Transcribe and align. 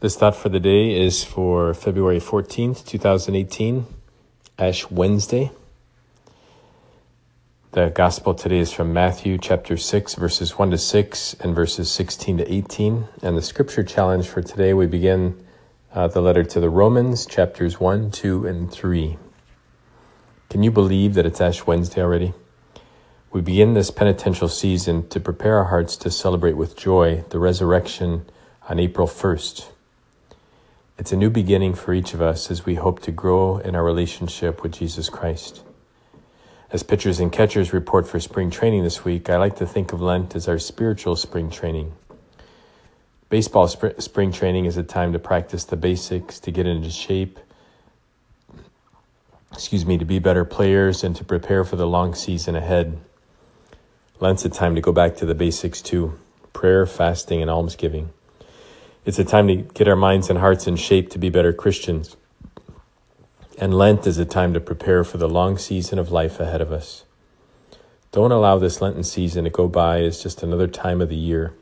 This 0.00 0.16
thought 0.16 0.34
for 0.34 0.48
the 0.48 0.60
day 0.60 0.98
is 0.98 1.24
for 1.24 1.74
February 1.74 2.20
14th, 2.20 2.86
2018, 2.86 3.84
Ash 4.58 4.90
Wednesday. 4.90 5.50
The 7.72 7.90
gospel 7.90 8.32
today 8.32 8.60
is 8.60 8.72
from 8.72 8.94
Matthew 8.94 9.36
chapter 9.36 9.76
6, 9.76 10.14
verses 10.14 10.58
1 10.58 10.70
to 10.70 10.78
6 10.78 11.34
and 11.40 11.54
verses 11.54 11.92
16 11.92 12.38
to 12.38 12.50
18. 12.50 13.08
And 13.22 13.36
the 13.36 13.42
scripture 13.42 13.82
challenge 13.82 14.26
for 14.26 14.40
today, 14.40 14.72
we 14.72 14.86
begin 14.86 15.44
uh, 15.92 16.08
the 16.08 16.22
letter 16.22 16.44
to 16.44 16.60
the 16.60 16.70
Romans, 16.70 17.26
chapters 17.26 17.78
1, 17.78 18.10
2, 18.10 18.46
and 18.46 18.72
3. 18.72 19.18
Can 20.48 20.62
you 20.62 20.70
believe 20.70 21.12
that 21.12 21.26
it's 21.26 21.42
Ash 21.42 21.66
Wednesday 21.66 22.00
already? 22.00 22.32
We 23.32 23.42
begin 23.42 23.74
this 23.74 23.90
penitential 23.90 24.48
season 24.48 25.10
to 25.10 25.20
prepare 25.20 25.58
our 25.58 25.66
hearts 25.66 25.94
to 25.98 26.10
celebrate 26.10 26.56
with 26.56 26.74
joy 26.74 27.22
the 27.28 27.38
resurrection 27.38 28.24
on 28.66 28.78
April 28.78 29.06
1st. 29.06 29.66
It's 31.00 31.12
a 31.12 31.16
new 31.16 31.30
beginning 31.30 31.72
for 31.72 31.94
each 31.94 32.12
of 32.12 32.20
us 32.20 32.50
as 32.50 32.66
we 32.66 32.74
hope 32.74 33.00
to 33.00 33.10
grow 33.10 33.56
in 33.56 33.74
our 33.74 33.82
relationship 33.82 34.62
with 34.62 34.72
Jesus 34.72 35.08
Christ. 35.08 35.62
As 36.70 36.82
pitchers 36.82 37.18
and 37.18 37.32
catchers 37.32 37.72
report 37.72 38.06
for 38.06 38.20
spring 38.20 38.50
training 38.50 38.84
this 38.84 39.02
week, 39.02 39.30
I 39.30 39.38
like 39.38 39.56
to 39.56 39.66
think 39.66 39.94
of 39.94 40.02
Lent 40.02 40.36
as 40.36 40.46
our 40.46 40.58
spiritual 40.58 41.16
spring 41.16 41.48
training. 41.48 41.94
Baseball 43.30 43.66
sp- 43.72 43.96
spring 43.96 44.30
training 44.30 44.66
is 44.66 44.76
a 44.76 44.82
time 44.82 45.14
to 45.14 45.18
practice 45.18 45.64
the 45.64 45.74
basics, 45.74 46.38
to 46.40 46.50
get 46.50 46.66
into 46.66 46.90
shape, 46.90 47.40
excuse 49.54 49.86
me, 49.86 49.96
to 49.96 50.04
be 50.04 50.18
better 50.18 50.44
players 50.44 51.02
and 51.02 51.16
to 51.16 51.24
prepare 51.24 51.64
for 51.64 51.76
the 51.76 51.86
long 51.86 52.14
season 52.14 52.54
ahead. 52.54 53.00
Lent's 54.18 54.44
a 54.44 54.50
time 54.50 54.74
to 54.74 54.82
go 54.82 54.92
back 54.92 55.16
to 55.16 55.24
the 55.24 55.34
basics 55.34 55.80
too 55.80 56.18
prayer, 56.52 56.84
fasting, 56.84 57.40
and 57.40 57.50
almsgiving. 57.50 58.10
It's 59.02 59.18
a 59.18 59.24
time 59.24 59.48
to 59.48 59.56
get 59.56 59.88
our 59.88 59.96
minds 59.96 60.28
and 60.28 60.38
hearts 60.38 60.66
in 60.66 60.76
shape 60.76 61.08
to 61.10 61.18
be 61.18 61.30
better 61.30 61.54
Christians. 61.54 62.18
And 63.58 63.72
Lent 63.72 64.06
is 64.06 64.18
a 64.18 64.26
time 64.26 64.52
to 64.52 64.60
prepare 64.60 65.04
for 65.04 65.16
the 65.16 65.28
long 65.28 65.56
season 65.56 65.98
of 65.98 66.12
life 66.12 66.38
ahead 66.38 66.60
of 66.60 66.70
us. 66.70 67.04
Don't 68.12 68.30
allow 68.30 68.58
this 68.58 68.82
Lenten 68.82 69.02
season 69.02 69.44
to 69.44 69.50
go 69.50 69.68
by 69.68 70.02
as 70.02 70.22
just 70.22 70.42
another 70.42 70.66
time 70.66 71.00
of 71.00 71.08
the 71.08 71.16
year, 71.16 71.54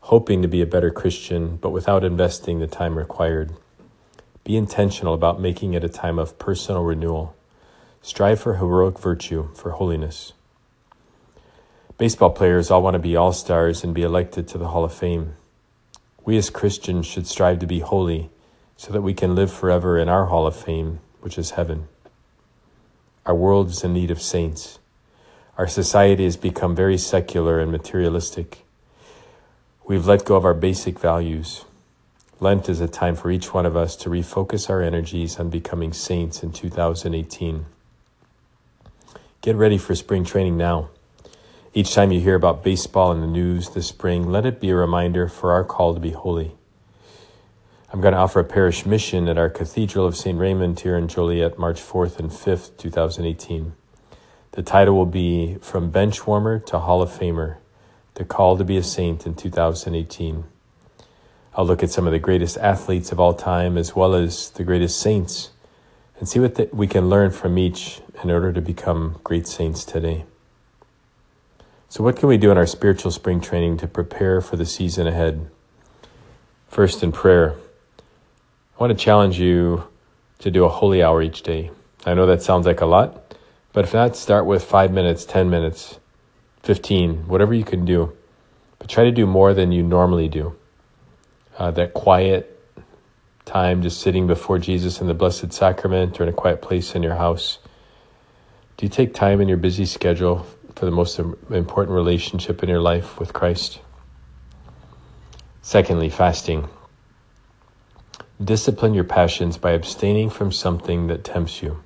hoping 0.00 0.40
to 0.40 0.48
be 0.48 0.62
a 0.62 0.66
better 0.66 0.90
Christian, 0.90 1.56
but 1.56 1.68
without 1.68 2.02
investing 2.02 2.60
the 2.60 2.66
time 2.66 2.96
required. 2.96 3.52
Be 4.42 4.56
intentional 4.56 5.12
about 5.12 5.38
making 5.38 5.74
it 5.74 5.84
a 5.84 5.88
time 5.88 6.18
of 6.18 6.38
personal 6.38 6.82
renewal. 6.82 7.36
Strive 8.00 8.40
for 8.40 8.56
heroic 8.56 8.98
virtue, 8.98 9.50
for 9.54 9.72
holiness. 9.72 10.32
Baseball 11.98 12.30
players 12.30 12.70
all 12.70 12.82
want 12.82 12.94
to 12.94 12.98
be 12.98 13.16
all 13.16 13.34
stars 13.34 13.84
and 13.84 13.94
be 13.94 14.02
elected 14.02 14.48
to 14.48 14.56
the 14.56 14.68
Hall 14.68 14.84
of 14.84 14.94
Fame. 14.94 15.34
We 16.24 16.36
as 16.36 16.50
Christians 16.50 17.06
should 17.06 17.26
strive 17.26 17.58
to 17.60 17.66
be 17.66 17.80
holy 17.80 18.30
so 18.76 18.92
that 18.92 19.02
we 19.02 19.14
can 19.14 19.34
live 19.34 19.52
forever 19.52 19.98
in 19.98 20.08
our 20.08 20.26
Hall 20.26 20.46
of 20.46 20.56
Fame, 20.56 21.00
which 21.20 21.38
is 21.38 21.52
heaven. 21.52 21.88
Our 23.26 23.34
world 23.34 23.68
is 23.70 23.84
in 23.84 23.92
need 23.92 24.10
of 24.10 24.22
saints. 24.22 24.78
Our 25.58 25.68
society 25.68 26.24
has 26.24 26.36
become 26.36 26.74
very 26.74 26.96
secular 26.96 27.60
and 27.60 27.70
materialistic. 27.70 28.64
We've 29.86 30.06
let 30.06 30.24
go 30.24 30.36
of 30.36 30.44
our 30.44 30.54
basic 30.54 30.98
values. 30.98 31.64
Lent 32.38 32.68
is 32.68 32.80
a 32.80 32.88
time 32.88 33.16
for 33.16 33.30
each 33.30 33.52
one 33.52 33.66
of 33.66 33.76
us 33.76 33.94
to 33.96 34.08
refocus 34.08 34.70
our 34.70 34.80
energies 34.80 35.38
on 35.38 35.50
becoming 35.50 35.92
saints 35.92 36.42
in 36.42 36.52
2018. 36.52 37.66
Get 39.42 39.56
ready 39.56 39.76
for 39.76 39.94
spring 39.94 40.24
training 40.24 40.56
now. 40.56 40.88
Each 41.72 41.94
time 41.94 42.10
you 42.10 42.18
hear 42.18 42.34
about 42.34 42.64
baseball 42.64 43.12
in 43.12 43.20
the 43.20 43.28
news 43.28 43.70
this 43.70 43.86
spring, 43.86 44.28
let 44.28 44.44
it 44.44 44.58
be 44.58 44.70
a 44.70 44.74
reminder 44.74 45.28
for 45.28 45.52
our 45.52 45.62
call 45.62 45.94
to 45.94 46.00
be 46.00 46.10
holy. 46.10 46.56
I'm 47.92 48.00
going 48.00 48.10
to 48.10 48.18
offer 48.18 48.40
a 48.40 48.44
parish 48.44 48.84
mission 48.84 49.28
at 49.28 49.38
our 49.38 49.48
Cathedral 49.48 50.04
of 50.04 50.16
St. 50.16 50.36
Raymond 50.36 50.80
here 50.80 50.96
in 50.96 51.06
Joliet, 51.06 51.60
March 51.60 51.80
4th 51.80 52.18
and 52.18 52.28
5th, 52.28 52.76
2018. 52.76 53.72
The 54.50 54.62
title 54.64 54.96
will 54.96 55.06
be 55.06 55.58
From 55.60 55.92
Benchwarmer 55.92 56.66
to 56.66 56.80
Hall 56.80 57.02
of 57.02 57.10
Famer 57.10 57.58
The 58.14 58.24
Call 58.24 58.58
to 58.58 58.64
be 58.64 58.76
a 58.76 58.82
Saint 58.82 59.24
in 59.24 59.36
2018. 59.36 60.42
I'll 61.54 61.66
look 61.66 61.84
at 61.84 61.90
some 61.90 62.08
of 62.08 62.12
the 62.12 62.18
greatest 62.18 62.56
athletes 62.56 63.12
of 63.12 63.20
all 63.20 63.34
time 63.34 63.78
as 63.78 63.94
well 63.94 64.14
as 64.14 64.50
the 64.50 64.64
greatest 64.64 65.00
saints 65.00 65.50
and 66.18 66.28
see 66.28 66.40
what 66.40 66.56
the, 66.56 66.68
we 66.72 66.88
can 66.88 67.08
learn 67.08 67.30
from 67.30 67.56
each 67.58 68.00
in 68.24 68.30
order 68.32 68.52
to 68.52 68.60
become 68.60 69.20
great 69.22 69.46
saints 69.46 69.84
today. 69.84 70.24
So, 71.90 72.04
what 72.04 72.14
can 72.14 72.28
we 72.28 72.38
do 72.38 72.52
in 72.52 72.56
our 72.56 72.68
spiritual 72.68 73.10
spring 73.10 73.40
training 73.40 73.78
to 73.78 73.88
prepare 73.88 74.40
for 74.40 74.54
the 74.54 74.64
season 74.64 75.08
ahead? 75.08 75.50
First, 76.68 77.02
in 77.02 77.10
prayer, 77.10 77.56
I 77.98 78.80
want 78.80 78.96
to 78.96 79.04
challenge 79.04 79.40
you 79.40 79.88
to 80.38 80.52
do 80.52 80.64
a 80.64 80.68
holy 80.68 81.02
hour 81.02 81.20
each 81.20 81.42
day. 81.42 81.72
I 82.06 82.14
know 82.14 82.26
that 82.26 82.42
sounds 82.42 82.64
like 82.64 82.80
a 82.80 82.86
lot, 82.86 83.34
but 83.72 83.86
if 83.86 83.92
not, 83.92 84.14
start 84.14 84.46
with 84.46 84.62
five 84.62 84.92
minutes, 84.92 85.24
10 85.24 85.50
minutes, 85.50 85.98
15, 86.62 87.26
whatever 87.26 87.52
you 87.52 87.64
can 87.64 87.84
do. 87.84 88.16
But 88.78 88.88
try 88.88 89.02
to 89.02 89.10
do 89.10 89.26
more 89.26 89.52
than 89.52 89.72
you 89.72 89.82
normally 89.82 90.28
do. 90.28 90.54
Uh, 91.58 91.72
that 91.72 91.92
quiet 91.92 92.56
time 93.44 93.82
just 93.82 94.00
sitting 94.00 94.28
before 94.28 94.60
Jesus 94.60 95.00
in 95.00 95.08
the 95.08 95.14
Blessed 95.14 95.52
Sacrament 95.52 96.20
or 96.20 96.22
in 96.22 96.28
a 96.28 96.32
quiet 96.32 96.62
place 96.62 96.94
in 96.94 97.02
your 97.02 97.16
house. 97.16 97.58
Do 98.76 98.86
you 98.86 98.90
take 98.90 99.12
time 99.12 99.40
in 99.40 99.48
your 99.48 99.58
busy 99.58 99.86
schedule 99.86 100.46
for 100.74 100.84
the 100.84 100.90
most 100.90 101.18
important 101.18 101.94
relationship 101.94 102.62
in 102.62 102.68
your 102.68 102.80
life 102.80 103.18
with 103.18 103.32
Christ. 103.32 103.80
Secondly, 105.62 106.08
fasting. 106.08 106.68
Discipline 108.42 108.94
your 108.94 109.04
passions 109.04 109.58
by 109.58 109.72
abstaining 109.72 110.30
from 110.30 110.52
something 110.52 111.08
that 111.08 111.24
tempts 111.24 111.62
you. 111.62 111.82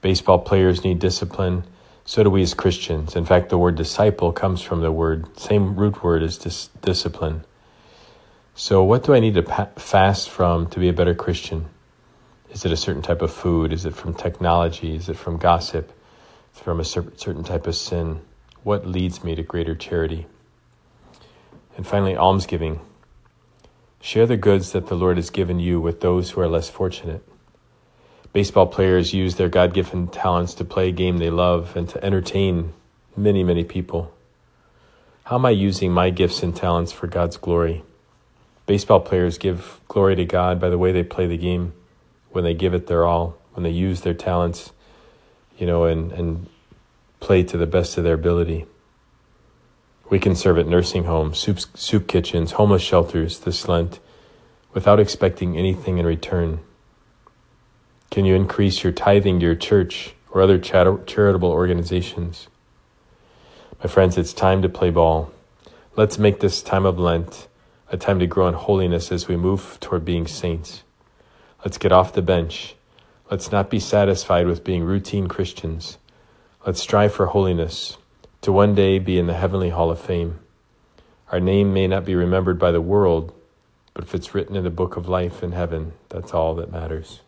Baseball 0.00 0.40
players 0.40 0.82
need 0.82 0.98
discipline. 0.98 1.64
So 2.04 2.24
do 2.24 2.30
we 2.30 2.42
as 2.42 2.54
Christians. 2.54 3.14
In 3.14 3.24
fact, 3.24 3.48
the 3.48 3.58
word 3.58 3.76
disciple 3.76 4.32
comes 4.32 4.60
from 4.60 4.80
the 4.80 4.90
word, 4.90 5.38
same 5.38 5.76
root 5.76 6.02
word 6.02 6.24
as 6.24 6.38
dis- 6.38 6.68
discipline. 6.80 7.44
So, 8.54 8.82
what 8.82 9.04
do 9.04 9.14
I 9.14 9.20
need 9.20 9.34
to 9.34 9.42
pa- 9.42 9.70
fast 9.76 10.28
from 10.28 10.66
to 10.70 10.80
be 10.80 10.88
a 10.88 10.92
better 10.92 11.14
Christian? 11.14 11.66
Is 12.50 12.64
it 12.64 12.72
a 12.72 12.76
certain 12.76 13.02
type 13.02 13.22
of 13.22 13.32
food? 13.32 13.72
Is 13.72 13.86
it 13.86 13.94
from 13.94 14.12
technology? 14.12 14.94
Is 14.96 15.08
it 15.08 15.16
from 15.16 15.38
gossip? 15.38 15.92
From 16.52 16.80
a 16.80 16.84
certain 16.84 17.44
type 17.44 17.66
of 17.66 17.74
sin? 17.74 18.20
What 18.62 18.86
leads 18.86 19.24
me 19.24 19.34
to 19.34 19.42
greater 19.42 19.74
charity? 19.74 20.26
And 21.76 21.86
finally, 21.86 22.16
almsgiving. 22.16 22.80
Share 24.00 24.26
the 24.26 24.36
goods 24.36 24.72
that 24.72 24.86
the 24.86 24.94
Lord 24.94 25.16
has 25.16 25.30
given 25.30 25.58
you 25.58 25.80
with 25.80 26.00
those 26.00 26.30
who 26.30 26.40
are 26.40 26.48
less 26.48 26.68
fortunate. 26.68 27.26
Baseball 28.32 28.66
players 28.66 29.12
use 29.12 29.36
their 29.36 29.48
God 29.48 29.74
given 29.74 30.08
talents 30.08 30.54
to 30.54 30.64
play 30.64 30.88
a 30.88 30.92
game 30.92 31.18
they 31.18 31.30
love 31.30 31.76
and 31.76 31.88
to 31.90 32.04
entertain 32.04 32.72
many, 33.16 33.44
many 33.44 33.64
people. 33.64 34.14
How 35.24 35.36
am 35.36 35.46
I 35.46 35.50
using 35.50 35.92
my 35.92 36.10
gifts 36.10 36.42
and 36.42 36.54
talents 36.54 36.92
for 36.92 37.06
God's 37.06 37.36
glory? 37.36 37.84
Baseball 38.66 39.00
players 39.00 39.38
give 39.38 39.80
glory 39.88 40.16
to 40.16 40.24
God 40.24 40.60
by 40.60 40.68
the 40.68 40.78
way 40.78 40.92
they 40.92 41.02
play 41.02 41.26
the 41.26 41.36
game, 41.36 41.72
when 42.30 42.44
they 42.44 42.54
give 42.54 42.74
it 42.74 42.86
their 42.86 43.04
all, 43.04 43.36
when 43.52 43.64
they 43.64 43.70
use 43.70 44.00
their 44.00 44.14
talents 44.14 44.72
you 45.62 45.66
know, 45.68 45.84
and, 45.84 46.10
and 46.10 46.48
play 47.20 47.44
to 47.44 47.56
the 47.56 47.68
best 47.68 47.96
of 47.96 48.02
their 48.02 48.14
ability. 48.14 48.66
We 50.10 50.18
can 50.18 50.34
serve 50.34 50.58
at 50.58 50.66
nursing 50.66 51.04
homes, 51.04 51.38
soup, 51.38 51.60
soup 51.74 52.08
kitchens, 52.08 52.50
homeless 52.50 52.82
shelters 52.82 53.38
this 53.38 53.68
Lent 53.68 54.00
without 54.74 54.98
expecting 54.98 55.56
anything 55.56 55.98
in 55.98 56.04
return. 56.04 56.58
Can 58.10 58.24
you 58.24 58.34
increase 58.34 58.82
your 58.82 58.92
tithing 58.92 59.38
to 59.38 59.46
your 59.46 59.54
church 59.54 60.14
or 60.32 60.42
other 60.42 60.58
charitable 60.58 61.52
organizations? 61.52 62.48
My 63.80 63.88
friends, 63.88 64.18
it's 64.18 64.32
time 64.32 64.62
to 64.62 64.68
play 64.68 64.90
ball. 64.90 65.30
Let's 65.94 66.18
make 66.18 66.40
this 66.40 66.60
time 66.60 66.84
of 66.84 66.98
Lent 66.98 67.46
a 67.88 67.96
time 67.96 68.18
to 68.18 68.26
grow 68.26 68.48
in 68.48 68.54
holiness 68.54 69.12
as 69.12 69.28
we 69.28 69.36
move 69.36 69.78
toward 69.78 70.04
being 70.04 70.26
saints. 70.26 70.82
Let's 71.64 71.78
get 71.78 71.92
off 71.92 72.14
the 72.14 72.20
bench 72.20 72.74
Let's 73.32 73.50
not 73.50 73.70
be 73.70 73.80
satisfied 73.80 74.46
with 74.46 74.62
being 74.62 74.84
routine 74.84 75.26
Christians. 75.26 75.96
Let's 76.66 76.82
strive 76.82 77.14
for 77.14 77.24
holiness, 77.28 77.96
to 78.42 78.52
one 78.52 78.74
day 78.74 78.98
be 78.98 79.18
in 79.18 79.26
the 79.26 79.32
heavenly 79.32 79.70
hall 79.70 79.90
of 79.90 79.98
fame. 79.98 80.40
Our 81.30 81.40
name 81.40 81.72
may 81.72 81.86
not 81.86 82.04
be 82.04 82.14
remembered 82.14 82.58
by 82.58 82.72
the 82.72 82.82
world, 82.82 83.32
but 83.94 84.04
if 84.04 84.14
it's 84.14 84.34
written 84.34 84.54
in 84.54 84.64
the 84.64 84.68
book 84.70 84.96
of 84.96 85.08
life 85.08 85.42
in 85.42 85.52
heaven, 85.52 85.94
that's 86.10 86.34
all 86.34 86.54
that 86.56 86.70
matters. 86.70 87.22